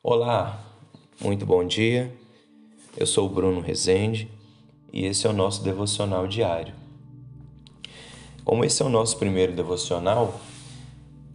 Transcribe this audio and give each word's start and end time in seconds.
Olá, 0.00 0.62
muito 1.20 1.44
bom 1.44 1.66
dia. 1.66 2.16
Eu 2.96 3.04
sou 3.04 3.26
o 3.26 3.28
Bruno 3.28 3.60
Rezende 3.60 4.30
e 4.92 5.04
esse 5.04 5.26
é 5.26 5.30
o 5.30 5.32
nosso 5.32 5.64
devocional 5.64 6.28
diário. 6.28 6.72
Como 8.44 8.64
esse 8.64 8.80
é 8.80 8.84
o 8.84 8.88
nosso 8.88 9.18
primeiro 9.18 9.52
devocional, 9.52 10.40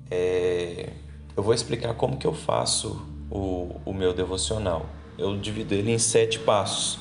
é... 0.10 0.94
eu 1.36 1.44
vou 1.44 1.54
explicar 1.54 1.94
como 1.96 2.16
que 2.16 2.26
eu 2.26 2.34
faço 2.34 3.06
o, 3.30 3.76
o 3.84 3.94
meu 3.94 4.14
devocional. 4.14 4.86
Eu 5.18 5.38
divido 5.38 5.74
ele 5.74 5.92
em 5.92 6.00
sete 6.00 6.40
passos, 6.40 7.00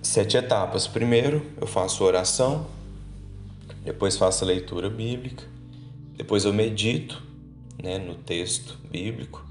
sete 0.00 0.36
etapas. 0.36 0.86
Primeiro, 0.86 1.44
eu 1.60 1.66
faço 1.66 2.04
oração, 2.04 2.64
depois 3.82 4.16
faço 4.16 4.44
a 4.44 4.46
leitura 4.46 4.88
bíblica, 4.88 5.52
depois 6.16 6.44
eu 6.44 6.52
medito 6.52 7.22
né, 7.82 7.98
no 7.98 8.14
texto 8.14 8.78
bíblico, 8.90 9.44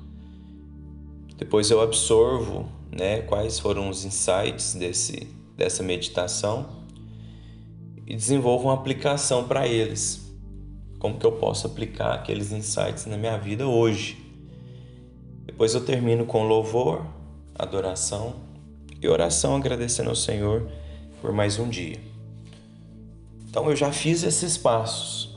depois 1.38 1.70
eu 1.70 1.82
absorvo 1.82 2.70
né, 2.92 3.22
quais 3.22 3.60
foram 3.60 3.90
os 3.90 4.06
insights 4.06 4.76
desse, 4.76 5.28
dessa 5.58 5.84
meditação 5.84 6.84
e 8.06 8.16
desenvolvo 8.16 8.66
uma 8.66 8.74
aplicação 8.74 9.48
para 9.48 9.68
eles. 9.68 10.22
Como 11.00 11.18
que 11.18 11.26
eu 11.26 11.34
posso 11.34 11.68
aplicar 11.68 12.14
aqueles 12.14 12.52
insights 12.52 13.06
na 13.06 13.18
minha 13.18 13.38
vida 13.38 13.68
hoje? 13.68 14.24
Depois 15.46 15.74
eu 15.74 15.84
termino 15.84 16.26
com 16.26 16.48
louvor, 16.48 17.06
adoração 17.54 18.36
e 19.02 19.08
oração, 19.08 19.56
agradecendo 19.56 20.10
ao 20.10 20.16
Senhor 20.16 20.70
por 21.22 21.34
mais 21.34 21.60
um 21.60 21.68
dia. 21.68 22.00
Então 23.50 23.70
eu 23.70 23.76
já 23.76 23.92
fiz 23.92 24.24
esses 24.24 24.58
passos, 24.58 25.33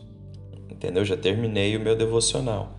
entendeu? 0.87 1.05
Já 1.05 1.17
terminei 1.17 1.77
o 1.77 1.81
meu 1.81 1.97
devocional. 1.97 2.79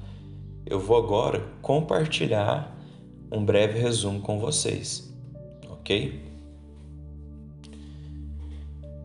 Eu 0.65 0.79
vou 0.79 0.97
agora 0.97 1.45
compartilhar 1.61 2.73
um 3.29 3.43
breve 3.43 3.77
resumo 3.77 4.21
com 4.21 4.39
vocês, 4.39 5.13
ok? 5.69 6.21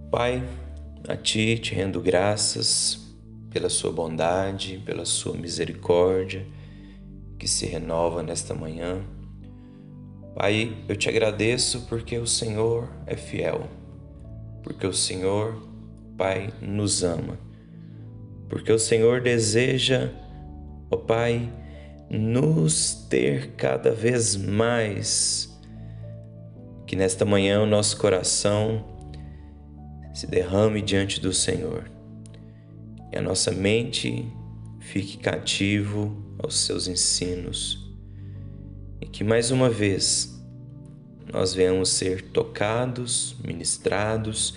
Pai, 0.08 0.42
a 1.08 1.16
Ti 1.16 1.58
te 1.58 1.74
rendo 1.74 2.00
graças 2.00 3.12
pela 3.50 3.68
Sua 3.68 3.90
bondade, 3.90 4.80
pela 4.86 5.04
Sua 5.04 5.36
misericórdia 5.36 6.46
que 7.38 7.48
se 7.48 7.66
renova 7.66 8.22
nesta 8.22 8.54
manhã. 8.54 9.04
Pai, 10.36 10.76
eu 10.88 10.94
te 10.94 11.08
agradeço 11.08 11.86
porque 11.88 12.16
o 12.18 12.26
Senhor 12.26 12.88
é 13.04 13.16
fiel, 13.16 13.68
porque 14.62 14.86
o 14.86 14.92
Senhor, 14.92 15.60
Pai, 16.16 16.52
nos 16.60 17.02
ama, 17.02 17.36
porque 18.52 18.70
o 18.70 18.78
Senhor 18.78 19.22
deseja, 19.22 20.10
ó 20.90 20.96
Pai, 20.98 21.50
nos 22.10 22.92
ter 23.08 23.52
cada 23.52 23.92
vez 23.92 24.36
mais. 24.36 25.58
Que 26.86 26.94
nesta 26.94 27.24
manhã 27.24 27.62
o 27.62 27.66
nosso 27.66 27.96
coração 27.96 28.84
se 30.12 30.26
derrame 30.26 30.82
diante 30.82 31.18
do 31.18 31.32
Senhor 31.32 31.90
e 33.10 33.16
a 33.16 33.22
nossa 33.22 33.50
mente 33.50 34.30
fique 34.80 35.16
cativo 35.16 36.14
aos 36.38 36.58
seus 36.58 36.86
ensinos 36.86 37.90
e 39.00 39.06
que 39.06 39.24
mais 39.24 39.50
uma 39.50 39.70
vez 39.70 40.38
nós 41.32 41.54
venhamos 41.54 41.88
ser 41.88 42.20
tocados, 42.20 43.34
ministrados 43.42 44.54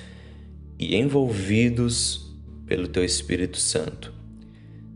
e 0.77 0.97
envolvidos 0.97 2.24
pelo 2.66 2.88
Teu 2.88 3.03
Espírito 3.03 3.58
Santo 3.58 4.16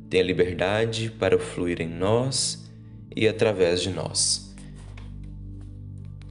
tenha 0.10 0.24
liberdade 0.24 1.12
para 1.12 1.38
fluir 1.38 1.80
em 1.80 1.88
nós 1.88 2.68
e 3.16 3.28
através 3.28 3.82
de 3.82 3.92
nós. 3.92 4.56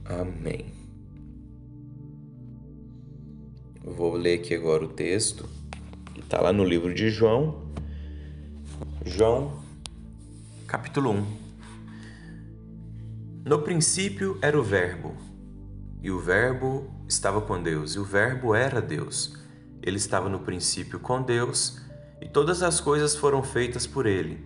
Amém. 0.03 0.65
Vou 3.81 4.15
ler 4.15 4.39
aqui 4.39 4.53
agora 4.53 4.83
o 4.83 4.89
texto 4.89 5.47
que 6.13 6.19
está 6.19 6.41
lá 6.41 6.51
no 6.51 6.65
livro 6.65 6.93
de 6.93 7.09
João. 7.09 7.69
João, 9.05 9.63
capítulo 10.67 11.11
1. 11.11 11.25
No 13.45 13.61
princípio 13.61 14.37
era 14.41 14.59
o 14.59 14.63
Verbo, 14.63 15.15
e 16.01 16.11
o 16.11 16.19
Verbo 16.19 16.89
estava 17.07 17.41
com 17.41 17.61
Deus, 17.63 17.95
e 17.95 17.99
o 17.99 18.03
Verbo 18.03 18.53
era 18.53 18.81
Deus. 18.81 19.38
Ele 19.81 19.97
estava 19.97 20.29
no 20.29 20.39
princípio 20.39 20.99
com 20.99 21.21
Deus 21.21 21.79
e 22.21 22.27
todas 22.27 22.61
as 22.61 22.79
coisas 22.79 23.15
foram 23.15 23.41
feitas 23.41 23.87
por 23.87 24.05
ele, 24.05 24.45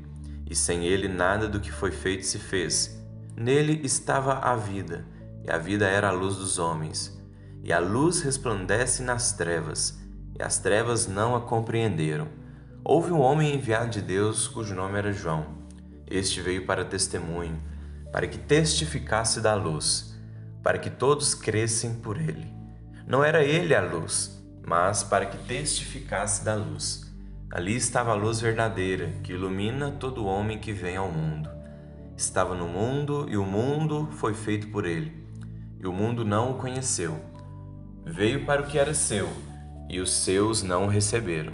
e 0.50 0.56
sem 0.56 0.86
ele 0.86 1.08
nada 1.08 1.48
do 1.48 1.60
que 1.60 1.72
foi 1.72 1.92
feito 1.92 2.26
se 2.26 2.38
fez. 2.38 3.00
Nele 3.36 3.82
estava 3.84 4.34
a 4.40 4.56
vida, 4.56 5.06
e 5.44 5.50
a 5.50 5.58
vida 5.58 5.88
era 5.88 6.10
a 6.10 6.12
luz 6.12 6.36
dos 6.36 6.60
homens. 6.60 7.20
E 7.64 7.74
a 7.74 7.80
luz 7.80 8.22
resplandece 8.22 9.02
nas 9.02 9.34
trevas, 9.34 10.00
e 10.38 10.44
as 10.44 10.60
trevas 10.60 11.08
não 11.08 11.36
a 11.36 11.42
compreenderam. 11.42 12.28
Houve 12.84 13.12
um 13.12 13.20
homem 13.20 13.56
enviado 13.56 13.90
de 13.90 14.02
Deus 14.02 14.48
cujo 14.48 14.76
nome 14.76 14.98
era 14.98 15.12
João. 15.12 15.64
Este 16.06 16.42
veio 16.42 16.66
para 16.66 16.86
testemunho, 16.86 17.58
para 18.12 18.28
que 18.28 18.38
testificasse 18.38 19.42
da 19.42 19.56
luz, 19.56 20.14
para 20.62 20.78
que 20.78 20.90
todos 20.90 21.34
crescem 21.34 21.96
por 21.96 22.18
ele. 22.20 22.54
Não 23.08 23.24
era 23.24 23.44
ele 23.44 23.74
a 23.74 23.82
luz, 23.82 24.43
mas 24.66 25.04
para 25.04 25.26
que 25.26 25.38
testificasse 25.38 26.44
da 26.44 26.56
luz. 26.56 27.14
Ali 27.52 27.76
estava 27.76 28.12
a 28.12 28.16
luz 28.16 28.40
verdadeira, 28.40 29.14
que 29.24 29.34
ilumina 29.34 29.92
todo 29.92 30.26
homem 30.26 30.58
que 30.58 30.72
vem 30.72 30.98
ao 30.98 31.12
mundo. 31.12 31.50
Estava 32.18 32.56
no 32.56 32.68
mundo 32.68 33.28
e 33.30 33.38
o 33.38 33.46
mundo 33.46 34.08
foi 34.14 34.34
feito 34.34 34.70
por 34.70 34.86
ele, 34.86 35.28
e 35.80 35.86
o 35.86 35.94
mundo 35.94 36.26
não 36.26 36.52
o 36.52 36.56
conheceu. 36.56 37.20
Veio 38.06 38.46
para 38.46 38.62
o 38.62 38.66
que 38.66 38.80
era 38.80 38.94
seu, 38.94 39.30
e 39.90 40.00
os 40.00 40.12
seus 40.12 40.64
não 40.64 40.86
o 40.86 40.90
receberam. 40.90 41.54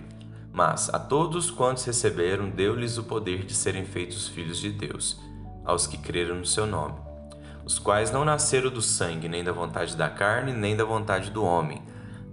Mas 0.52 0.90
a 0.90 1.00
todos 1.00 1.52
quantos 1.52 1.86
receberam, 1.86 2.50
deu-lhes 2.50 2.98
o 2.98 3.04
poder 3.04 3.46
de 3.46 3.54
serem 3.54 3.86
feitos 3.86 4.28
filhos 4.28 4.58
de 4.58 4.72
Deus, 4.72 5.20
aos 5.64 5.86
que 5.86 5.98
creram 5.98 6.36
no 6.36 6.46
seu 6.46 6.66
nome, 6.66 6.96
os 7.64 7.78
quais 7.78 8.12
não 8.12 8.26
nasceram 8.26 8.72
do 8.72 8.82
sangue, 8.82 9.30
nem 9.30 9.44
da 9.44 9.52
vontade 9.52 9.96
da 9.96 10.10
carne, 10.10 10.52
nem 10.52 10.76
da 10.76 10.84
vontade 10.84 11.30
do 11.30 11.44
homem, 11.44 11.82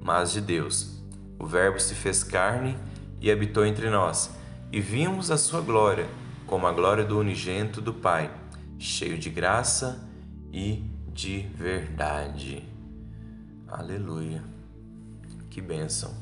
mas 0.07 0.31
de 0.31 0.41
Deus. 0.41 1.03
O 1.37 1.47
Verbo 1.47 1.81
se 1.81 1.93
fez 1.93 2.23
carne 2.23 2.79
e 3.21 3.29
habitou 3.29 3.67
entre 3.67 3.91
nós, 3.91 4.31
e 4.71 4.81
vimos 4.81 5.33
a 5.33 5.37
sua 5.37 5.61
glória, 5.61 6.07
como 6.47 6.65
a 6.69 6.73
glória 6.73 7.05
do 7.05 7.19
unigento 7.19 7.81
do 7.81 7.93
Pai, 7.93 8.31
cheio 8.79 9.19
de 9.19 9.29
graça 9.29 10.09
e 10.53 10.85
de 11.13 11.41
verdade. 11.57 12.63
Aleluia. 13.67 14.45
Que 15.51 15.61
bênção. 15.61 16.15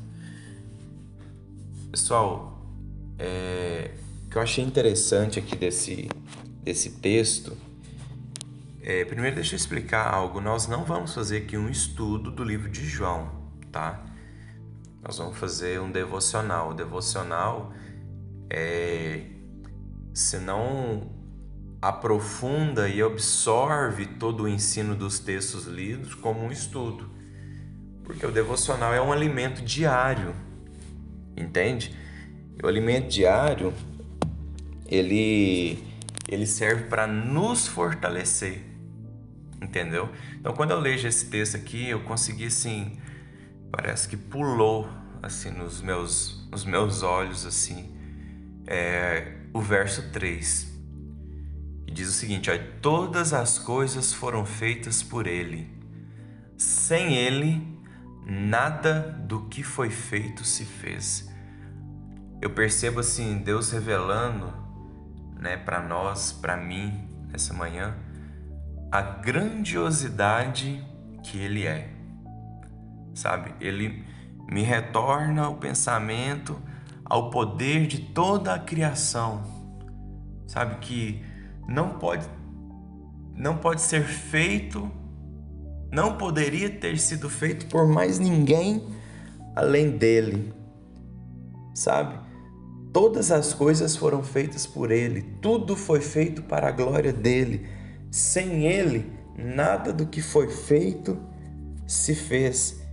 Pessoal, 1.90 2.66
é, 3.18 3.90
o 4.24 4.30
que 4.30 4.38
eu 4.38 4.42
achei 4.42 4.64
interessante 4.64 5.38
aqui 5.38 5.56
desse, 5.56 6.08
desse 6.62 6.92
texto 6.92 7.54
é, 8.80 9.04
primeiro 9.04 9.36
deixa 9.36 9.54
eu 9.54 9.56
explicar 9.56 10.12
algo. 10.12 10.40
Nós 10.40 10.66
não 10.66 10.84
vamos 10.84 11.14
fazer 11.14 11.38
aqui 11.38 11.56
um 11.56 11.68
estudo 11.68 12.30
do 12.30 12.42
livro 12.42 12.70
de 12.70 12.86
João, 12.86 13.43
tá? 13.74 14.04
nós 15.04 15.18
vamos 15.18 15.36
fazer 15.36 15.80
um 15.80 15.90
devocional. 15.90 16.70
O 16.70 16.74
devocional 16.74 17.72
é 18.48 19.26
se 20.14 20.38
não 20.38 21.12
aprofunda 21.82 22.88
e 22.88 23.02
absorve 23.02 24.06
todo 24.06 24.44
o 24.44 24.48
ensino 24.48 24.94
dos 24.94 25.18
textos 25.18 25.66
lidos 25.66 26.14
como 26.14 26.40
um 26.40 26.50
estudo. 26.50 27.10
Porque 28.02 28.24
o 28.24 28.30
devocional 28.30 28.94
é 28.94 29.00
um 29.00 29.12
alimento 29.12 29.62
diário. 29.62 30.34
Entende? 31.36 31.94
O 32.62 32.66
alimento 32.66 33.08
diário 33.08 33.74
ele 34.86 35.84
ele 36.26 36.46
serve 36.46 36.84
para 36.84 37.06
nos 37.06 37.66
fortalecer. 37.66 38.62
Entendeu? 39.60 40.08
Então 40.40 40.54
quando 40.54 40.70
eu 40.70 40.80
leio 40.80 41.06
esse 41.06 41.26
texto 41.26 41.56
aqui, 41.56 41.90
eu 41.90 42.00
consegui 42.00 42.46
assim 42.46 43.03
parece 43.76 44.08
que 44.08 44.16
pulou 44.16 44.88
assim 45.20 45.50
nos 45.50 45.80
meus, 45.80 46.48
nos 46.50 46.64
meus 46.64 47.02
olhos 47.02 47.44
assim. 47.44 47.92
É, 48.66 49.34
o 49.52 49.60
verso 49.60 50.10
3 50.10 50.72
e 51.86 51.90
diz 51.90 52.08
o 52.08 52.12
seguinte: 52.12 52.50
ó, 52.50 52.58
todas 52.80 53.34
as 53.34 53.58
coisas 53.58 54.12
foram 54.12 54.46
feitas 54.46 55.02
por 55.02 55.26
Ele, 55.26 55.68
sem 56.56 57.14
Ele 57.14 57.66
nada 58.24 59.00
do 59.26 59.48
que 59.48 59.62
foi 59.62 59.90
feito 59.90 60.44
se 60.44 60.64
fez. 60.64 61.28
Eu 62.40 62.50
percebo 62.50 63.00
assim 63.00 63.38
Deus 63.38 63.70
revelando, 63.70 64.52
né, 65.38 65.56
para 65.56 65.80
nós, 65.82 66.32
para 66.32 66.56
mim 66.56 67.08
nessa 67.28 67.52
manhã, 67.52 67.94
a 68.90 69.02
grandiosidade 69.02 70.82
que 71.22 71.38
Ele 71.38 71.66
é 71.66 71.93
sabe? 73.14 73.54
Ele 73.60 74.04
me 74.50 74.62
retorna 74.62 75.48
o 75.48 75.56
pensamento 75.56 76.60
ao 77.04 77.30
poder 77.30 77.86
de 77.86 77.98
toda 77.98 78.54
a 78.54 78.58
criação. 78.58 79.42
Sabe 80.46 80.76
que 80.76 81.24
não 81.66 81.98
pode 81.98 82.28
não 83.36 83.56
pode 83.56 83.82
ser 83.82 84.04
feito, 84.04 84.88
não 85.90 86.16
poderia 86.16 86.70
ter 86.70 86.98
sido 86.98 87.28
feito 87.28 87.66
por 87.66 87.86
mais 87.86 88.18
ninguém 88.18 88.86
além 89.56 89.90
dele. 89.90 90.52
Sabe? 91.74 92.18
Todas 92.92 93.32
as 93.32 93.52
coisas 93.52 93.96
foram 93.96 94.22
feitas 94.22 94.66
por 94.66 94.92
ele, 94.92 95.22
tudo 95.42 95.74
foi 95.74 96.00
feito 96.00 96.42
para 96.42 96.68
a 96.68 96.70
glória 96.70 97.12
dele. 97.12 97.66
Sem 98.08 98.66
ele, 98.66 99.12
nada 99.36 99.92
do 99.92 100.06
que 100.06 100.22
foi 100.22 100.48
feito 100.48 101.18
se 101.86 102.14
fez. 102.14 102.83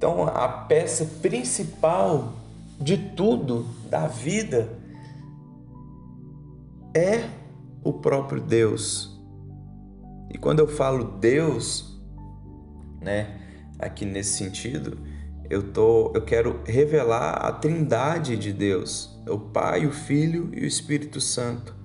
Então, 0.00 0.26
a 0.26 0.48
peça 0.48 1.04
principal 1.20 2.32
de 2.80 2.96
tudo 2.96 3.66
da 3.90 4.06
vida 4.06 4.70
é 6.96 7.28
o 7.84 7.92
próprio 7.92 8.40
Deus. 8.40 9.20
E 10.30 10.38
quando 10.38 10.60
eu 10.60 10.66
falo 10.66 11.18
Deus, 11.18 12.00
né, 12.98 13.42
aqui 13.78 14.06
nesse 14.06 14.38
sentido, 14.38 14.96
eu 15.50 15.70
tô, 15.70 16.12
eu 16.14 16.22
quero 16.22 16.62
revelar 16.64 17.32
a 17.32 17.52
Trindade 17.52 18.38
de 18.38 18.54
Deus, 18.54 19.20
o 19.28 19.38
Pai, 19.38 19.84
o 19.84 19.92
Filho 19.92 20.48
e 20.54 20.60
o 20.60 20.66
Espírito 20.66 21.20
Santo. 21.20 21.76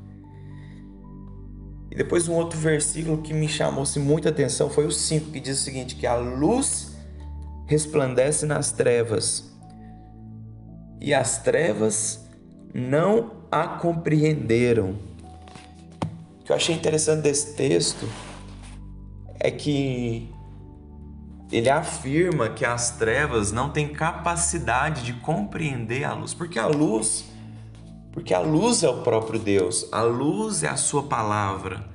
E 1.91 1.95
depois 1.97 2.29
um 2.29 2.33
outro 2.35 2.57
versículo 2.57 3.21
que 3.21 3.33
me 3.33 3.50
chamou-se 3.50 4.00
muita 4.00 4.29
atenção 4.29 4.69
foi 4.69 4.85
o 4.85 4.91
5, 4.91 5.31
que 5.31 5.39
diz 5.41 5.59
o 5.59 5.63
seguinte: 5.63 5.97
que 5.97 6.07
a 6.07 6.15
luz 6.15 6.94
resplandece 7.65 8.45
nas 8.45 8.71
trevas, 8.71 9.51
e 11.01 11.13
as 11.13 11.41
trevas 11.41 12.27
não 12.73 13.31
a 13.51 13.67
compreenderam. 13.67 14.95
O 16.39 16.44
que 16.44 16.51
eu 16.51 16.56
achei 16.56 16.75
interessante 16.75 17.21
desse 17.21 17.56
texto 17.56 18.07
é 19.39 19.50
que 19.50 20.29
ele 21.51 21.69
afirma 21.69 22.50
que 22.50 22.65
as 22.65 22.97
trevas 22.97 23.51
não 23.51 23.69
têm 23.69 23.88
capacidade 23.88 25.03
de 25.03 25.13
compreender 25.13 26.03
a 26.03 26.13
luz, 26.13 26.33
porque 26.33 26.57
a 26.57 26.67
luz, 26.67 27.25
porque 28.12 28.33
a 28.33 28.39
luz 28.39 28.83
é 28.83 28.89
o 28.89 29.01
próprio 29.03 29.39
Deus, 29.39 29.88
a 29.91 30.01
luz 30.01 30.63
é 30.63 30.69
a 30.69 30.75
sua 30.75 31.03
palavra. 31.03 31.85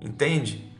Entende? 0.00 0.72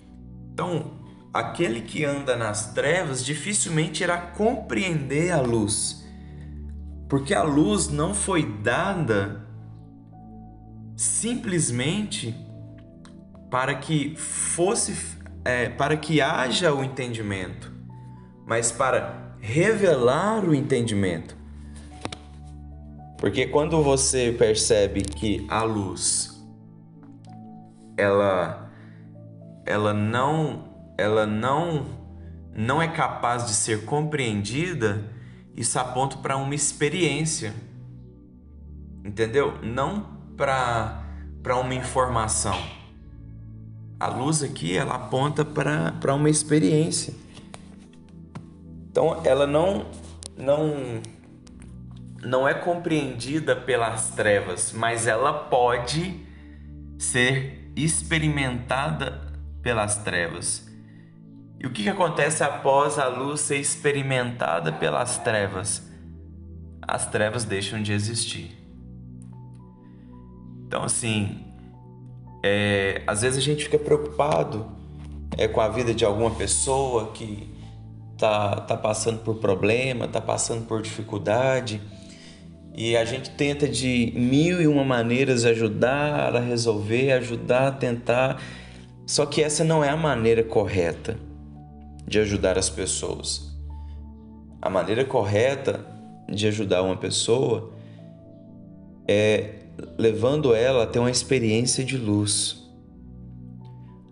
Então, 0.52 0.92
aquele 1.32 1.82
que 1.82 2.04
anda 2.04 2.36
nas 2.36 2.72
trevas 2.72 3.24
dificilmente 3.24 4.02
irá 4.02 4.18
compreender 4.18 5.30
a 5.30 5.40
luz, 5.40 6.04
porque 7.08 7.34
a 7.34 7.42
luz 7.42 7.88
não 7.88 8.14
foi 8.14 8.44
dada 8.44 9.46
simplesmente 10.96 12.34
para 13.50 13.74
que 13.76 14.14
fosse 14.16 15.16
é, 15.44 15.68
para 15.68 15.96
que 15.96 16.20
haja 16.20 16.74
o 16.74 16.82
entendimento, 16.82 17.72
mas 18.46 18.70
para 18.70 19.36
revelar 19.40 20.44
o 20.44 20.54
entendimento. 20.54 21.36
Porque 23.16 23.46
quando 23.46 23.82
você 23.82 24.34
percebe 24.36 25.02
que 25.02 25.46
a 25.48 25.62
luz 25.62 26.38
ela 27.96 28.70
ela 29.66 29.92
não 29.92 30.67
ela 30.98 31.24
não 31.24 31.86
não 32.52 32.82
é 32.82 32.88
capaz 32.88 33.46
de 33.46 33.52
ser 33.52 33.84
compreendida, 33.84 35.04
isso 35.56 35.78
aponta 35.78 36.16
para 36.16 36.36
uma 36.36 36.56
experiência. 36.56 37.54
Entendeu? 39.04 39.56
Não 39.62 40.00
para 40.36 41.04
para 41.40 41.56
uma 41.56 41.74
informação. 41.74 42.60
A 44.00 44.08
luz 44.08 44.42
aqui 44.42 44.76
ela 44.76 44.96
aponta 44.96 45.44
para 45.44 46.14
uma 46.14 46.28
experiência. 46.28 47.14
Então 48.90 49.22
ela 49.24 49.46
não 49.46 49.86
não 50.36 51.00
não 52.24 52.48
é 52.48 52.54
compreendida 52.54 53.54
pelas 53.54 54.10
trevas, 54.10 54.72
mas 54.72 55.06
ela 55.06 55.32
pode 55.32 56.26
ser 56.98 57.70
experimentada 57.76 59.32
pelas 59.62 59.98
trevas. 59.98 60.67
E 61.60 61.66
o 61.66 61.70
que, 61.70 61.82
que 61.82 61.88
acontece 61.88 62.44
após 62.44 62.98
a 62.98 63.08
luz 63.08 63.40
ser 63.40 63.56
experimentada 63.56 64.72
pelas 64.72 65.18
trevas? 65.18 65.82
As 66.80 67.06
trevas 67.06 67.44
deixam 67.44 67.82
de 67.82 67.92
existir. 67.92 68.56
Então, 70.66 70.84
assim, 70.84 71.44
é, 72.44 73.02
às 73.06 73.22
vezes 73.22 73.38
a 73.38 73.42
gente 73.42 73.64
fica 73.64 73.78
preocupado 73.78 74.70
é, 75.36 75.48
com 75.48 75.60
a 75.60 75.68
vida 75.68 75.92
de 75.92 76.04
alguma 76.04 76.30
pessoa 76.30 77.10
que 77.12 77.52
tá, 78.16 78.60
tá 78.60 78.76
passando 78.76 79.18
por 79.24 79.36
problema, 79.36 80.06
tá 80.06 80.20
passando 80.20 80.64
por 80.64 80.80
dificuldade 80.80 81.80
e 82.76 82.96
a 82.96 83.04
gente 83.04 83.30
tenta 83.30 83.66
de 83.66 84.12
mil 84.14 84.62
e 84.62 84.68
uma 84.68 84.84
maneiras 84.84 85.44
ajudar 85.44 86.36
a 86.36 86.38
resolver, 86.38 87.10
ajudar 87.12 87.66
a 87.66 87.72
tentar, 87.72 88.40
só 89.04 89.26
que 89.26 89.42
essa 89.42 89.64
não 89.64 89.82
é 89.82 89.88
a 89.88 89.96
maneira 89.96 90.44
correta 90.44 91.27
de 92.08 92.18
ajudar 92.18 92.58
as 92.58 92.70
pessoas. 92.70 93.54
A 94.60 94.70
maneira 94.70 95.04
correta 95.04 95.86
de 96.28 96.46
ajudar 96.48 96.82
uma 96.82 96.96
pessoa 96.96 97.72
é 99.06 99.54
levando 99.96 100.54
ela 100.54 100.84
a 100.84 100.86
ter 100.86 100.98
uma 100.98 101.10
experiência 101.10 101.84
de 101.84 101.96
luz, 101.96 102.66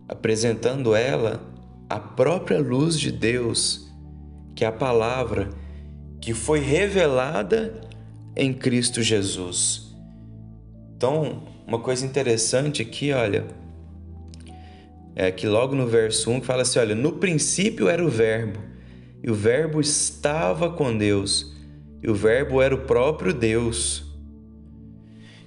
apresentando 0.09 0.95
ela 0.95 1.41
a 1.89 1.99
própria 1.99 2.61
luz 2.61 2.99
de 2.99 3.11
Deus, 3.11 3.91
que 4.55 4.65
é 4.65 4.69
a 4.69 4.73
palavra 4.73 5.51
que 6.21 6.35
foi 6.35 6.61
revelada 6.61 7.81
em 8.37 8.53
Cristo 8.53 9.03
Jesus. 9.03 9.95
Então, 10.97 11.43
uma 11.67 11.79
coisa 11.79 12.05
interessante 12.07 12.83
aqui, 12.83 13.13
olha, 13.13 13.47
é 15.17 15.33
que 15.33 15.47
logo 15.47 15.75
no 15.75 15.87
verso 15.87 16.31
1 16.31 16.43
fala 16.43 16.61
assim: 16.63 16.79
olha, 16.79 16.95
no 16.95 17.13
princípio 17.13 17.89
era 17.89 18.05
o 18.05 18.09
Verbo, 18.09 18.61
e 19.25 19.31
o 19.31 19.35
Verbo 19.35 19.81
estava 19.81 20.71
com 20.71 20.97
Deus, 20.97 21.57
e 22.03 22.11
o 22.11 22.15
Verbo 22.15 22.61
era 22.61 22.75
o 22.75 22.83
próprio 22.83 23.33
Deus. 23.33 24.05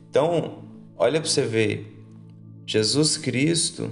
Então, 0.09 0.63
olha 0.97 1.21
para 1.21 1.29
você 1.29 1.43
ver, 1.43 2.03
Jesus 2.65 3.15
Cristo, 3.15 3.91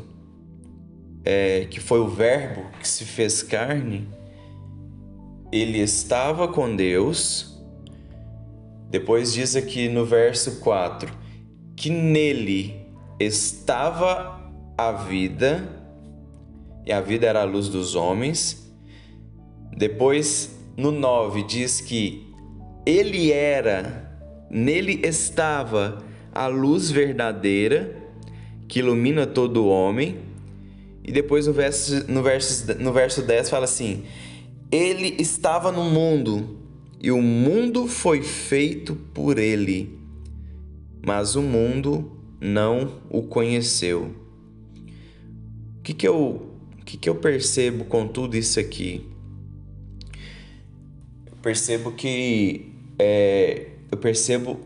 é, 1.24 1.66
que 1.66 1.80
foi 1.80 2.00
o 2.00 2.08
Verbo 2.08 2.66
que 2.80 2.88
se 2.88 3.06
fez 3.06 3.44
carne, 3.44 4.08
ele 5.52 5.78
estava 5.78 6.48
com 6.48 6.76
Deus. 6.76 7.56
Depois 8.90 9.34
diz 9.34 9.56
aqui 9.56 9.90
no 9.90 10.06
verso 10.06 10.60
4 10.60 11.14
que 11.76 11.90
nele 11.90 12.88
estava 13.20 14.38
a 14.78 14.92
vida, 14.92 15.68
e 16.88 16.94
a 16.94 17.02
vida 17.02 17.28
era 17.28 17.42
a 17.42 17.44
luz 17.44 17.68
dos 17.68 17.96
homens. 17.96 18.66
Depois, 19.76 20.58
no 20.78 20.90
9, 20.90 21.44
diz 21.44 21.82
que 21.82 22.34
ele 22.86 23.30
era, 23.30 24.10
nele 24.50 25.02
estava 25.04 26.02
a 26.34 26.48
luz 26.48 26.90
verdadeira 26.90 27.94
que 28.70 28.80
ilumina 28.80 29.28
todo 29.28 29.68
homem. 29.68 30.20
E 31.04 31.12
depois 31.12 31.46
no 31.46 31.52
verso, 31.52 32.10
no, 32.10 32.24
verso, 32.24 32.74
no 32.80 32.94
verso 32.94 33.22
10 33.22 33.50
fala 33.50 33.66
assim: 33.66 34.06
Ele 34.72 35.18
estava 35.20 35.74
no 35.74 35.84
mundo 35.84 36.58
e 37.02 37.12
o 37.12 37.22
mundo 37.22 37.86
foi 37.86 38.22
feito 38.22 38.96
por 39.14 39.38
ele, 39.38 40.00
mas 41.06 41.36
o 41.36 41.42
mundo 41.42 42.14
não 42.40 43.02
o 43.10 43.24
conheceu. 43.24 44.16
O 45.80 45.82
que, 45.84 45.94
que, 45.94 46.08
eu, 46.08 46.57
que, 46.88 46.96
que 46.96 47.10
eu 47.10 47.16
percebo 47.16 47.84
com 47.84 48.08
tudo 48.08 48.38
isso 48.38 48.58
aqui? 48.62 49.06
Eu 51.26 51.36
percebo 51.42 51.92
que 51.92 52.72
é, 52.98 53.72
eu 53.92 53.98
percebo 53.98 54.62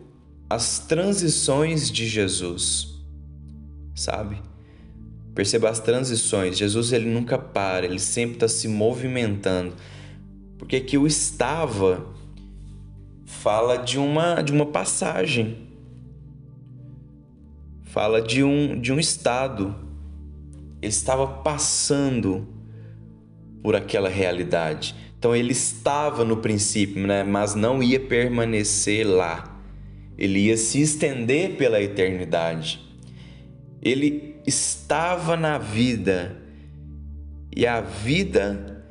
as 0.47 0.77
transições 0.77 1.91
de 1.91 2.07
Jesus, 2.07 2.89
sabe? 3.95 4.39
Perceba 5.33 5.69
as 5.69 5.79
transições. 5.79 6.59
Jesus 6.59 6.93
ele 6.93 7.09
nunca 7.09 7.39
para, 7.39 7.87
ele 7.87 7.99
sempre 7.99 8.35
está 8.35 8.47
se 8.47 8.67
movimentando. 8.67 9.73
Porque 10.59 10.79
que 10.79 10.99
o 10.99 11.07
estava 11.07 12.05
fala 13.25 13.77
de 13.77 13.97
uma 13.97 14.43
de 14.43 14.51
uma 14.51 14.67
passagem. 14.67 15.57
Fala 17.81 18.21
de 18.21 18.43
um 18.43 18.79
de 18.79 18.93
um 18.93 18.99
estado. 18.99 19.90
Ele 20.81 20.89
estava 20.89 21.27
passando 21.27 22.47
por 23.61 23.75
aquela 23.75 24.09
realidade. 24.09 24.95
Então 25.17 25.35
ele 25.35 25.51
estava 25.51 26.25
no 26.25 26.37
princípio, 26.37 27.05
né? 27.05 27.23
mas 27.23 27.53
não 27.53 27.83
ia 27.83 27.99
permanecer 27.99 29.07
lá 29.07 29.51
ele 30.21 30.37
ia 30.37 30.55
se 30.55 30.79
estender 30.79 31.57
pela 31.57 31.81
eternidade. 31.81 32.79
Ele 33.81 34.35
estava 34.45 35.35
na 35.35 35.57
vida 35.57 36.37
e 37.55 37.65
a 37.65 37.81
vida 37.81 38.85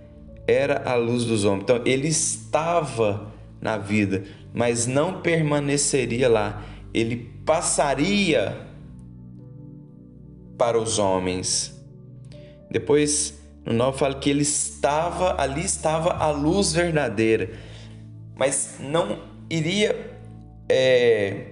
era 0.45 0.83
a 0.91 0.97
luz 0.97 1.25
dos 1.25 1.45
homens. 1.45 1.63
Então, 1.63 1.83
ele 1.85 2.09
estava 2.09 3.33
na 3.61 3.79
vida, 3.79 4.25
mas 4.53 4.89
não 4.89 5.23
permaneceria 5.23 6.29
lá. 6.29 6.65
Ele 6.93 7.31
passaria 7.47 8.67
para 10.59 10.77
os 10.81 10.99
homens. 10.99 11.80
Depois, 12.71 13.35
no 13.65 13.73
9 13.73 13.99
fala 13.99 14.15
que 14.15 14.31
ele 14.31 14.43
estava, 14.43 15.41
ali 15.41 15.65
estava 15.65 16.13
a 16.13 16.31
luz 16.31 16.73
verdadeira, 16.73 17.51
mas 18.37 18.77
não 18.81 19.19
iria 19.51 20.17
é, 20.69 21.47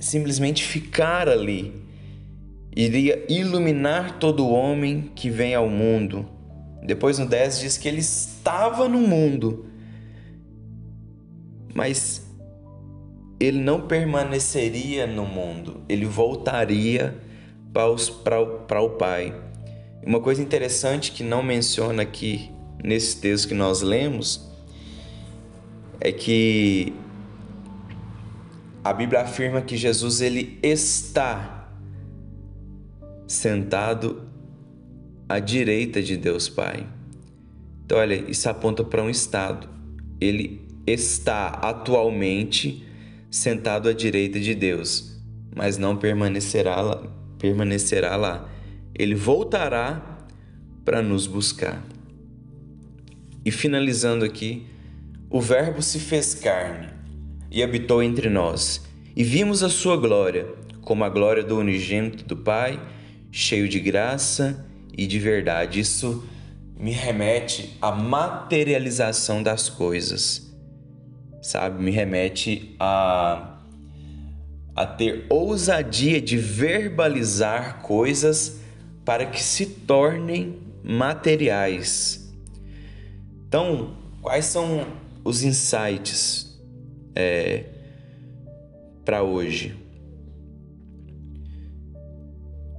simplesmente 0.00 0.64
ficar 0.64 1.28
ali, 1.28 1.80
iria 2.74 3.24
iluminar 3.28 4.18
todo 4.18 4.48
homem 4.48 5.10
que 5.14 5.30
vem 5.30 5.54
ao 5.54 5.68
mundo. 5.68 6.28
Depois 6.82 7.18
no 7.18 7.26
10 7.26 7.60
diz 7.60 7.78
que 7.78 7.88
ele 7.88 8.00
estava 8.00 8.88
no 8.88 8.98
mundo, 8.98 9.66
mas 11.74 12.26
ele 13.38 13.58
não 13.58 13.82
permaneceria 13.82 15.06
no 15.06 15.24
mundo, 15.24 15.82
ele 15.88 16.06
voltaria 16.06 17.16
para, 17.72 17.90
os, 17.90 18.08
para, 18.08 18.44
para 18.44 18.80
o 18.80 18.90
Pai. 18.90 19.34
Uma 20.04 20.20
coisa 20.20 20.42
interessante 20.42 21.12
que 21.12 21.22
não 21.22 21.42
menciona 21.42 22.02
aqui 22.02 22.50
nesse 22.82 23.20
texto 23.20 23.48
que 23.48 23.54
nós 23.54 23.82
lemos 23.82 24.48
é 26.00 26.12
que 26.12 26.94
a 28.84 28.92
Bíblia 28.92 29.22
afirma 29.22 29.60
que 29.60 29.76
Jesus 29.76 30.20
ele 30.20 30.58
está 30.62 31.68
sentado 33.26 34.22
à 35.28 35.40
direita 35.40 36.00
de 36.00 36.16
Deus 36.16 36.48
Pai. 36.48 36.86
Então, 37.84 37.98
olha, 37.98 38.14
isso 38.30 38.48
aponta 38.48 38.84
para 38.84 39.02
um 39.02 39.10
estado. 39.10 39.68
Ele 40.20 40.60
está 40.86 41.48
atualmente 41.48 42.86
sentado 43.30 43.88
à 43.88 43.92
direita 43.92 44.38
de 44.38 44.54
Deus, 44.54 45.20
mas 45.54 45.76
não 45.78 45.96
permanecerá 45.96 46.80
lá, 46.80 47.02
permanecerá 47.38 48.14
lá. 48.16 48.48
Ele 48.98 49.14
voltará 49.14 50.18
para 50.84 51.02
nos 51.02 51.26
buscar. 51.26 51.84
E 53.44 53.50
finalizando 53.50 54.24
aqui, 54.24 54.66
o 55.28 55.40
Verbo 55.40 55.82
se 55.82 55.98
fez 55.98 56.34
carne 56.34 56.88
e 57.50 57.62
habitou 57.62 58.02
entre 58.02 58.28
nós, 58.28 58.84
e 59.14 59.22
vimos 59.22 59.62
a 59.62 59.68
sua 59.68 59.96
glória, 59.96 60.46
como 60.80 61.04
a 61.04 61.08
glória 61.08 61.42
do 61.42 61.58
unigênito 61.58 62.24
do 62.24 62.36
Pai, 62.36 62.80
cheio 63.30 63.68
de 63.68 63.78
graça 63.80 64.66
e 64.96 65.06
de 65.06 65.18
verdade. 65.18 65.80
Isso 65.80 66.24
me 66.78 66.90
remete 66.90 67.76
à 67.80 67.92
materialização 67.92 69.42
das 69.42 69.68
coisas, 69.68 70.52
sabe? 71.42 71.82
Me 71.82 71.90
remete 71.90 72.74
a 72.78 73.52
a 74.76 74.84
ter 74.84 75.24
ousadia 75.30 76.20
de 76.20 76.36
verbalizar 76.36 77.80
coisas 77.80 78.60
para 79.06 79.24
que 79.24 79.42
se 79.42 79.64
tornem 79.64 80.58
materiais. 80.84 82.30
Então, 83.48 83.96
quais 84.20 84.44
são 84.44 84.86
os 85.24 85.42
insights 85.42 86.60
é, 87.14 87.64
para 89.04 89.22
hoje. 89.22 89.74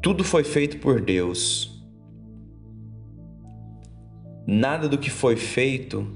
Tudo 0.03 0.23
foi 0.23 0.43
feito 0.43 0.77
por 0.77 1.01
Deus. 1.01 1.83
Nada 4.45 4.87
do 4.87 4.97
que 4.97 5.09
foi 5.09 5.35
feito 5.35 6.07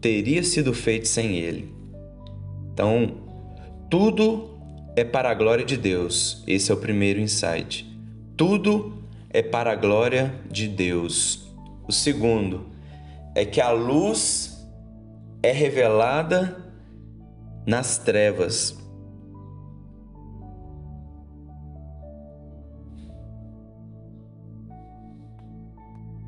teria 0.00 0.42
sido 0.42 0.72
feito 0.72 1.08
sem 1.08 1.38
Ele. 1.38 1.74
Então, 2.72 3.18
tudo 3.90 4.48
é 4.96 5.04
para 5.04 5.30
a 5.30 5.34
glória 5.34 5.64
de 5.64 5.76
Deus. 5.76 6.42
Esse 6.46 6.70
é 6.70 6.74
o 6.74 6.78
primeiro 6.78 7.20
insight. 7.20 7.89
Tudo 8.40 8.94
é 9.28 9.42
para 9.42 9.72
a 9.72 9.76
glória 9.76 10.34
de 10.50 10.66
Deus. 10.66 11.46
O 11.86 11.92
segundo 11.92 12.70
é 13.34 13.44
que 13.44 13.60
a 13.60 13.70
luz 13.70 14.66
é 15.42 15.52
revelada 15.52 16.72
nas 17.66 17.98
trevas. 17.98 18.78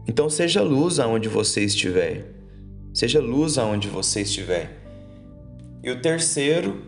Então 0.07 0.28
seja 0.28 0.61
luz 0.61 1.00
aonde 1.00 1.31
você 1.31 1.64
estiver. 1.64 2.26
Seja 2.92 3.23
luz 3.23 3.57
aonde 3.57 3.88
você 3.88 4.21
estiver. 4.21 4.83
E 5.83 5.90
o 5.90 6.02
terceiro 6.02 6.83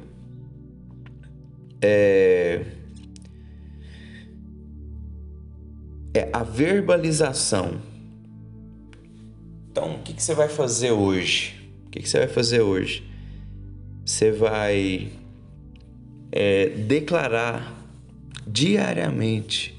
é, 1.81 2.84
é 6.15 6.31
a 6.33 6.43
verbalização. 6.43 7.81
Então, 9.71 9.97
o 9.97 9.99
que, 9.99 10.15
que 10.15 10.23
você 10.23 10.35
vai 10.35 10.49
fazer 10.49 10.93
hoje? 10.93 11.65
que, 11.95 12.03
que 12.03 12.09
você 12.09 12.19
vai 12.19 12.29
fazer 12.29 12.61
hoje? 12.61 13.05
Você 14.05 14.33
vai 14.33 15.13
é, 16.33 16.71
declarar 16.71 17.73
diariamente, 18.45 19.79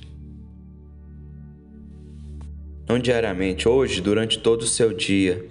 não 2.88 2.98
diariamente, 2.98 3.68
hoje, 3.68 4.00
durante 4.00 4.40
todo 4.40 4.62
o 4.62 4.66
seu 4.66 4.94
dia, 4.94 5.46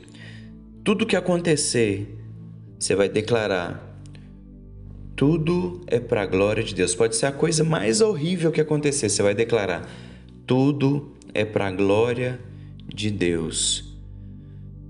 tudo 0.82 1.04
que 1.04 1.16
acontecer, 1.16 2.08
você 2.78 2.94
vai 2.94 3.10
declarar. 3.10 3.92
Tudo 5.14 5.82
é 5.86 6.00
para 6.00 6.22
a 6.22 6.26
glória 6.26 6.64
de 6.64 6.74
Deus. 6.74 6.94
Pode 6.94 7.14
ser 7.14 7.26
a 7.26 7.32
coisa 7.32 7.62
mais 7.62 8.00
horrível 8.00 8.50
que 8.50 8.60
acontecer, 8.60 9.08
você 9.10 9.22
vai 9.22 9.34
declarar. 9.34 9.86
Tudo 10.46 11.12
é 11.32 11.42
para 11.42 11.68
a 11.68 11.70
glória 11.70 12.38
de 12.86 13.10
Deus. 13.10 13.96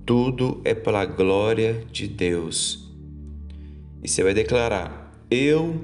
Tudo 0.05 0.61
é 0.65 0.75
para 0.75 1.03
a 1.03 1.07
glória 1.07 1.85
de 1.93 2.09
Deus. 2.09 2.91
E 4.03 4.09
você 4.09 4.25
vai 4.25 4.35
declarar: 4.35 5.13
Eu 5.31 5.81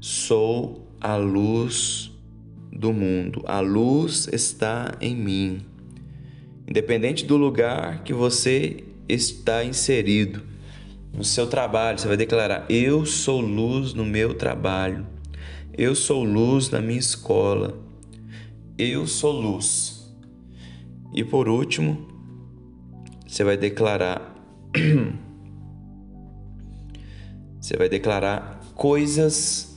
sou 0.00 0.86
a 1.00 1.16
luz 1.16 2.12
do 2.72 2.92
mundo. 2.92 3.42
A 3.44 3.58
luz 3.58 4.28
está 4.32 4.96
em 5.00 5.16
mim. 5.16 5.62
Independente 6.66 7.24
do 7.26 7.36
lugar 7.36 8.04
que 8.04 8.12
você 8.12 8.84
está 9.08 9.64
inserido, 9.64 10.42
no 11.12 11.24
seu 11.24 11.48
trabalho, 11.48 11.98
você 11.98 12.06
vai 12.06 12.16
declarar: 12.16 12.66
Eu 12.68 13.04
sou 13.04 13.40
luz 13.40 13.94
no 13.94 14.04
meu 14.04 14.34
trabalho. 14.34 15.04
Eu 15.76 15.96
sou 15.96 16.22
luz 16.22 16.70
na 16.70 16.80
minha 16.80 17.00
escola. 17.00 17.87
Eu 18.78 19.08
sou 19.08 19.32
luz. 19.32 20.08
E 21.12 21.24
por 21.24 21.48
último, 21.48 22.06
você 23.26 23.42
vai 23.42 23.56
declarar 23.56 24.36
você 27.60 27.76
vai 27.76 27.88
declarar 27.88 28.60
coisas 28.76 29.76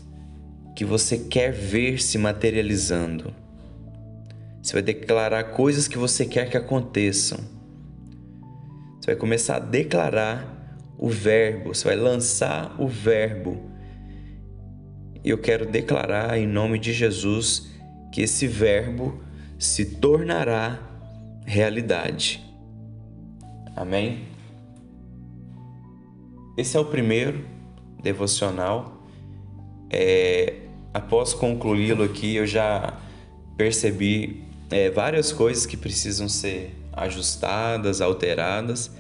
que 0.76 0.86
você 0.86 1.18
quer 1.18 1.52
ver 1.52 2.00
se 2.00 2.20
materializando. 2.20 3.34
Você 4.62 4.74
vai 4.74 4.84
declarar 4.84 5.46
coisas 5.46 5.88
que 5.88 5.98
você 5.98 6.24
quer 6.24 6.48
que 6.48 6.56
aconteçam. 6.56 7.40
Você 9.00 9.08
vai 9.08 9.16
começar 9.16 9.56
a 9.56 9.60
declarar 9.60 10.78
o 10.96 11.10
verbo, 11.10 11.74
você 11.74 11.86
vai 11.86 11.96
lançar 11.96 12.80
o 12.80 12.88
verbo. 12.88 13.72
Eu 15.26 15.40
quero 15.40 15.66
declarar 15.66 16.38
em 16.38 16.46
nome 16.46 16.78
de 16.78 16.94
Jesus 16.94 17.71
que 18.12 18.22
esse 18.22 18.48
verbo 18.48 19.22
se 19.58 19.86
tornará 19.86 20.80
realidade. 21.46 22.44
Amém? 23.76 24.26
Esse 26.58 26.76
é 26.76 26.80
o 26.80 26.86
primeiro 26.86 27.46
devocional. 28.02 29.04
É, 29.90 30.54
após 30.94 31.34
concluí-lo 31.34 32.04
aqui, 32.04 32.36
eu 32.36 32.46
já 32.46 32.98
percebi 33.56 34.44
é, 34.70 34.90
várias 34.90 35.32
coisas 35.32 35.66
que 35.66 35.78
precisam 35.78 36.28
ser 36.28 36.76
ajustadas, 36.94 38.02
alteradas, 38.02 38.92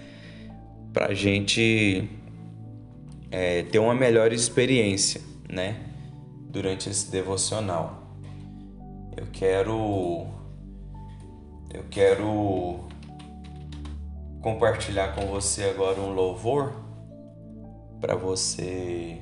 para 0.94 1.08
a 1.08 1.13
gente 1.13 2.10
é, 3.30 3.63
ter 3.63 3.80
uma 3.80 3.96
melhor 3.96 4.32
experiência, 4.34 5.22
né? 5.50 5.77
Durante 6.50 6.89
esse 6.89 7.10
devocional. 7.10 8.00
Eu 9.15 9.27
quero. 9.32 10.27
Eu 11.74 11.84
quero 11.89 12.80
compartilhar 14.41 15.15
com 15.15 15.27
você 15.27 15.63
agora 15.65 16.01
um 16.01 16.13
louvor 16.13 16.74
para 18.01 18.15
você 18.15 19.22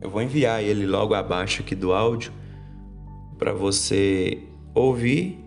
Eu 0.00 0.10
vou 0.10 0.22
enviar 0.22 0.62
ele 0.62 0.86
logo 0.86 1.12
abaixo 1.12 1.62
aqui 1.62 1.74
do 1.74 1.92
áudio 1.92 2.32
para 3.36 3.52
você 3.52 4.42
ouvir 4.74 5.44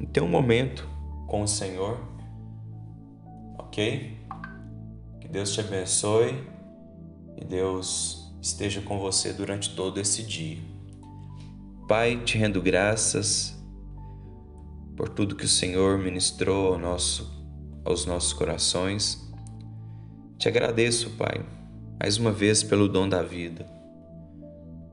e 0.00 0.06
ter 0.06 0.20
um 0.20 0.28
momento 0.28 0.88
com 1.26 1.42
o 1.42 1.48
Senhor. 1.48 1.98
Ok? 3.58 4.16
Que 5.20 5.28
Deus 5.28 5.52
te 5.52 5.60
abençoe 5.60 6.44
e 7.36 7.44
Deus 7.44 8.32
esteja 8.40 8.80
com 8.80 8.98
você 8.98 9.32
durante 9.32 9.74
todo 9.74 9.98
esse 9.98 10.22
dia. 10.22 10.73
Pai, 11.86 12.16
te 12.24 12.38
rendo 12.38 12.62
graças 12.62 13.62
por 14.96 15.06
tudo 15.10 15.36
que 15.36 15.44
o 15.44 15.48
Senhor 15.48 15.98
ministrou 15.98 16.72
ao 16.72 16.78
nosso, 16.78 17.30
aos 17.84 18.06
nossos 18.06 18.32
corações. 18.32 19.30
Te 20.38 20.48
agradeço, 20.48 21.10
Pai, 21.10 21.44
mais 22.00 22.16
uma 22.16 22.32
vez 22.32 22.62
pelo 22.62 22.88
dom 22.88 23.06
da 23.06 23.22
vida, 23.22 23.66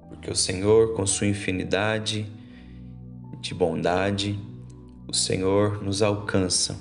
porque 0.10 0.30
o 0.30 0.36
Senhor, 0.36 0.94
com 0.94 1.06
sua 1.06 1.28
infinidade 1.28 2.30
de 3.40 3.54
bondade, 3.54 4.38
o 5.08 5.14
Senhor 5.14 5.82
nos 5.82 6.02
alcança, 6.02 6.78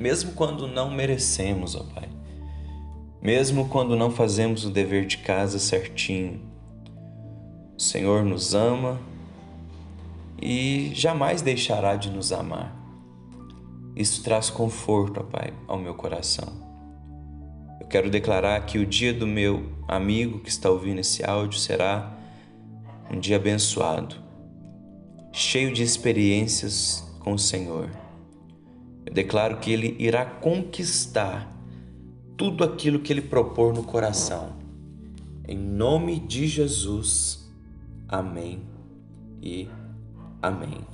mesmo 0.00 0.32
quando 0.32 0.66
não 0.66 0.90
merecemos, 0.90 1.74
ó 1.74 1.84
Pai, 1.84 2.08
mesmo 3.20 3.68
quando 3.68 3.94
não 3.94 4.10
fazemos 4.10 4.64
o 4.64 4.70
dever 4.70 5.04
de 5.04 5.18
casa 5.18 5.58
certinho. 5.58 6.51
O 7.76 7.82
Senhor 7.82 8.24
nos 8.24 8.54
ama 8.54 9.00
e 10.40 10.90
jamais 10.94 11.42
deixará 11.42 11.96
de 11.96 12.10
nos 12.10 12.32
amar. 12.32 12.76
Isso 13.94 14.22
traz 14.22 14.50
conforto, 14.50 15.20
ó 15.20 15.22
Pai, 15.22 15.52
ao 15.68 15.78
meu 15.78 15.94
coração. 15.94 16.52
Eu 17.80 17.86
quero 17.86 18.08
declarar 18.08 18.64
que 18.64 18.78
o 18.78 18.86
dia 18.86 19.12
do 19.12 19.26
meu 19.26 19.70
amigo 19.86 20.40
que 20.40 20.48
está 20.48 20.70
ouvindo 20.70 21.00
esse 21.00 21.24
áudio 21.24 21.58
será 21.58 22.16
um 23.10 23.20
dia 23.20 23.36
abençoado, 23.36 24.16
cheio 25.32 25.72
de 25.72 25.82
experiências 25.82 27.04
com 27.20 27.34
o 27.34 27.38
Senhor. 27.38 27.90
Eu 29.04 29.12
declaro 29.12 29.58
que 29.58 29.70
ele 29.70 29.94
irá 29.98 30.24
conquistar 30.24 31.52
tudo 32.36 32.64
aquilo 32.64 33.00
que 33.00 33.12
ele 33.12 33.20
propor 33.20 33.74
no 33.74 33.82
coração. 33.82 34.56
Em 35.46 35.56
nome 35.56 36.18
de 36.18 36.46
Jesus. 36.46 37.41
Amém 38.12 38.60
e 39.40 39.70
amém. 40.42 40.91